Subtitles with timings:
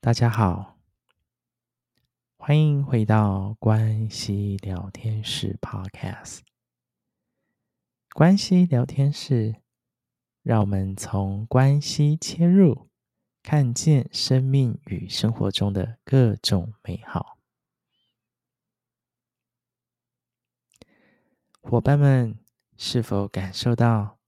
[0.00, 0.78] 大家好，
[2.36, 6.42] 欢迎回到关系聊天室 Podcast。
[8.14, 9.56] 关系聊天室，
[10.44, 12.88] 让我们从关系切入，
[13.42, 17.36] 看见生命与生活中的各种美好。
[21.60, 22.38] 伙伴们，
[22.76, 24.18] 是否感受到，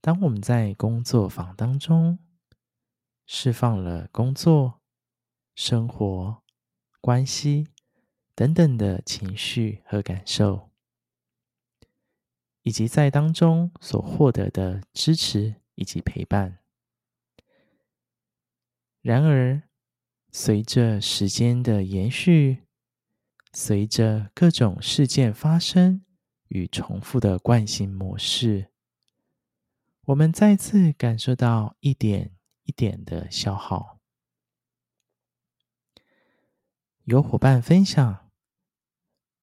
[0.00, 2.18] 当我们在工作坊当中
[3.26, 4.80] 释放了工作、
[5.54, 6.42] 生活、
[7.00, 7.66] 关系
[8.34, 10.70] 等等的情绪和感受，
[12.62, 16.60] 以及在当中所获得的支持以及陪伴？
[19.02, 19.62] 然而，
[20.30, 22.66] 随着时间的延续，
[23.52, 26.04] 随着各种事件发生，
[26.48, 28.70] 与重复的惯性模式，
[30.06, 32.35] 我们再次感受到一点
[32.66, 33.98] 一点的消耗。
[37.04, 38.30] 有伙伴分享，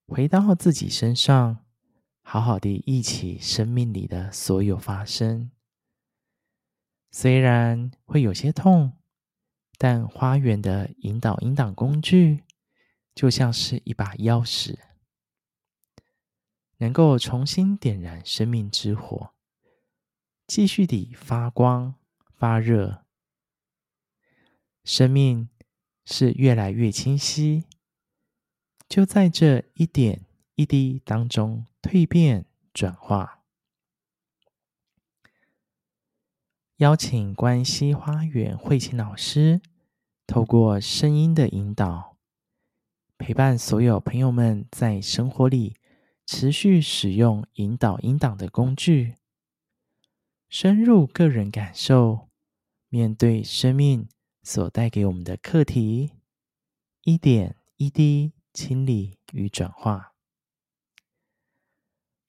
[0.06, 1.66] 回到自己身上，
[2.22, 5.50] 好好的忆起生命里的所有发生。
[7.09, 8.98] 虽然会有些痛，
[9.78, 12.44] 但花园的引导引导工具，
[13.16, 14.78] 就像是一把钥匙。
[16.78, 19.33] 能够重新点燃生命之火，
[20.48, 21.95] 继续地发光
[22.36, 23.03] 发热。
[24.84, 25.50] 生命
[26.06, 27.66] 是越来越清晰，
[28.88, 33.44] 就在这一点一滴当中蜕变转化。
[36.78, 39.61] 邀请关西花园慧琴老师，
[40.28, 42.17] 透过声音的引导，
[43.17, 45.76] 陪伴所有朋友们在生活里。
[46.26, 49.17] 持续使用引导引导的工具，
[50.48, 52.30] 深入个人感受，
[52.88, 54.08] 面对生命
[54.44, 56.11] 所带给我们的课题，
[57.02, 60.13] 一点一滴清理与转化，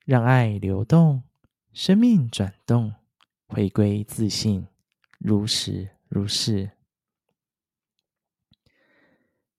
[0.06, 1.24] 让爱流动，
[1.72, 2.94] 生命转动，
[3.46, 4.66] 回归自信，
[5.18, 6.70] 如实如是。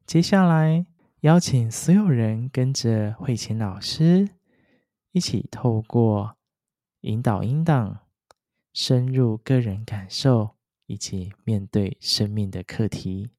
[0.08, 0.88] 接下来。
[1.22, 4.30] 邀请所有人跟着慧琴老师
[5.12, 6.38] 一起透过
[7.00, 8.02] 引导音档，
[8.74, 10.55] 深入个人感受，
[10.88, 13.30] 以及面对生命的课题。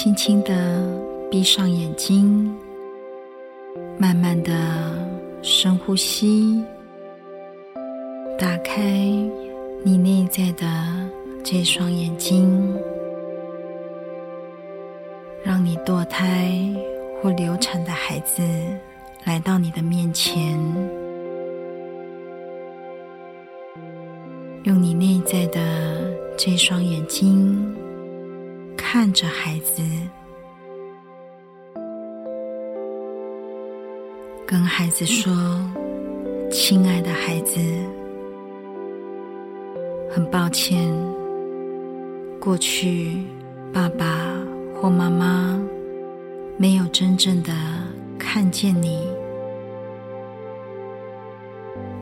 [0.00, 0.80] 轻轻的
[1.28, 2.56] 闭上眼睛，
[3.98, 4.52] 慢慢的
[5.42, 6.62] 深呼吸，
[8.38, 8.80] 打开
[9.82, 10.64] 你内在的
[11.42, 12.72] 这双眼睛，
[15.42, 16.48] 让你堕胎
[17.20, 18.40] 或流产的孩子
[19.24, 20.56] 来到你的面前，
[24.62, 25.58] 用你内在的
[26.36, 27.74] 这双眼睛。
[28.80, 29.82] 看着孩子，
[34.46, 35.34] 跟孩子说
[36.50, 37.60] ：“亲爱的孩子，
[40.10, 40.88] 很抱歉，
[42.40, 43.24] 过去
[43.74, 44.06] 爸爸
[44.74, 45.60] 或妈妈
[46.56, 47.52] 没有真正的
[48.18, 49.06] 看见你，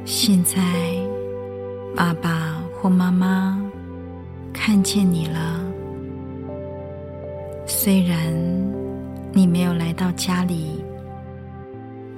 [0.04, 0.62] 现在
[1.96, 3.60] 爸爸或妈妈
[4.52, 5.64] 看见你了。”
[7.86, 8.18] 虽然
[9.32, 10.82] 你没有来到家里，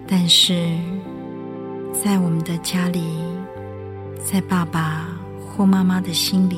[0.07, 0.75] 但是
[1.93, 3.03] 在我们的家里，
[4.17, 5.07] 在爸爸
[5.39, 6.57] 或妈妈的心里，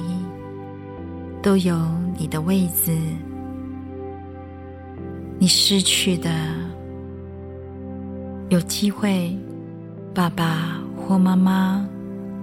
[1.42, 1.76] 都有
[2.16, 2.96] 你的位置。
[5.40, 6.30] 你失去的，
[8.48, 9.36] 有机会，
[10.14, 11.84] 爸爸或妈妈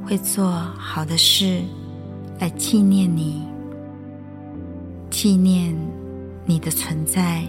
[0.06, 1.62] 会做好的事
[2.42, 3.42] 来纪念你，
[5.10, 5.74] 纪念。
[6.50, 7.44] 你的存在，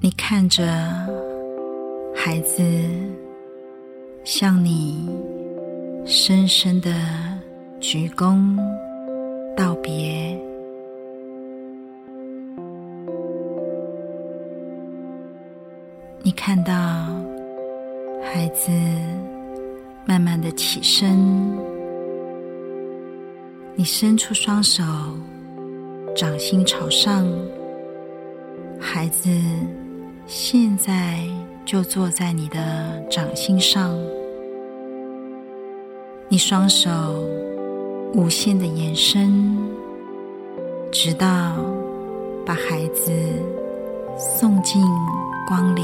[0.00, 0.66] 你看着
[2.12, 2.64] 孩子
[4.24, 5.08] 向你
[6.04, 6.90] 深深的
[7.78, 8.56] 鞠躬
[9.56, 10.36] 道别，
[16.22, 16.72] 你看到
[18.20, 18.72] 孩子
[20.06, 21.56] 慢慢的起身，
[23.76, 24.82] 你伸出双手，
[26.16, 27.24] 掌心朝上，
[28.80, 29.30] 孩子
[30.26, 31.20] 现在
[31.64, 33.96] 就坐在你的掌心上，
[36.28, 36.90] 你双手
[38.12, 39.56] 无限的延伸，
[40.90, 41.54] 直到
[42.44, 43.12] 把孩子
[44.18, 44.82] 送进
[45.46, 45.82] 光里。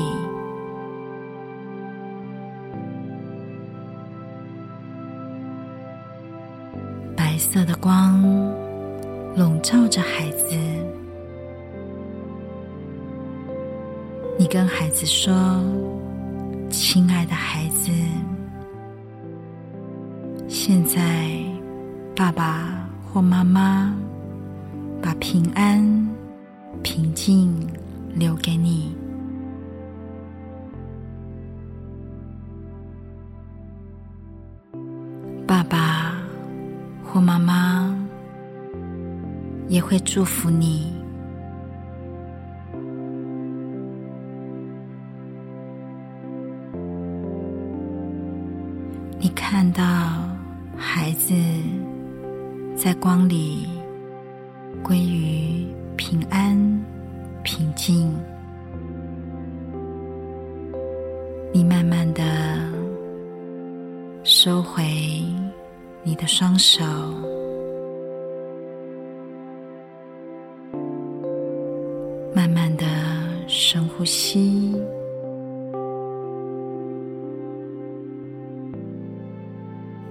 [7.57, 8.21] 色的光
[9.35, 10.55] 笼罩着孩子，
[14.39, 15.33] 你跟孩子说
[16.69, 17.91] ：“亲爱的孩子，
[20.47, 21.41] 现在
[22.15, 23.91] 爸爸或妈妈
[25.01, 25.83] 把平安、
[26.83, 27.67] 平静
[28.15, 28.95] 留给你。
[37.17, 37.99] 我妈妈
[39.69, 40.93] 也会祝福你。
[49.19, 49.83] 你看到
[50.77, 51.33] 孩子
[52.77, 53.67] 在光里
[54.83, 55.67] 归于
[55.97, 56.55] 平安、
[57.43, 58.15] 平静，
[61.51, 62.23] 你慢慢的
[64.23, 64.85] 收回。
[66.07, 66.85] 你的双手，
[72.33, 72.87] 慢慢的
[73.49, 74.73] 深呼吸，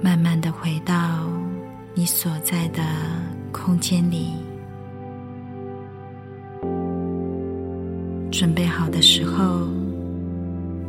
[0.01, 1.21] 慢慢的回到
[1.93, 2.83] 你所在的
[3.53, 4.33] 空间里。
[8.29, 9.65] 准备好的时候，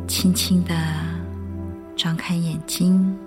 [0.05, 0.75] 轻轻的
[1.95, 3.17] 张开眼睛。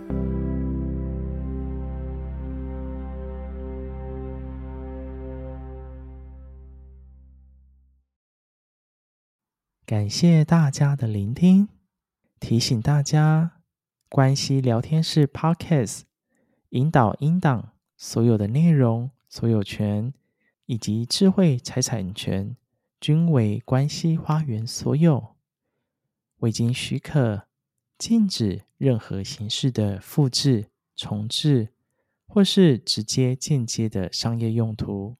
[9.91, 11.69] 感谢大家的聆听，
[12.39, 13.61] 提醒大家，
[14.09, 16.03] 关系聊天室 Podcast
[16.69, 20.15] 引导音档所有的内容、所有权
[20.67, 22.57] 以及智慧财产权
[23.01, 25.35] 均为关系花园所有，
[26.37, 27.49] 未经许可，
[27.99, 31.71] 禁止任何形式的复制、重制
[32.29, 35.17] 或是直接、间接的商业用途。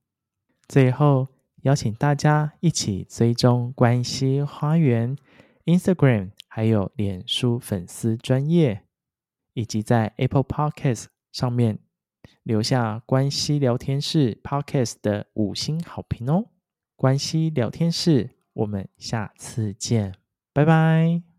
[0.69, 1.27] 最后。
[1.63, 5.17] 邀请大家一起追踪关西花园
[5.65, 8.83] Instagram，还有脸书粉丝专页，
[9.55, 11.79] 以及在 Apple Podcast 上面
[12.43, 16.47] 留下关西聊天室 Podcast 的五星好评哦！
[16.97, 20.15] 关西聊天室，我们下次见，
[20.53, 21.30] 拜拜。